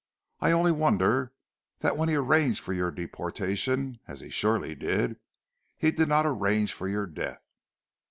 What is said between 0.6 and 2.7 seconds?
wonder that when he arranged